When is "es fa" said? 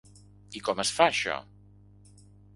0.85-1.07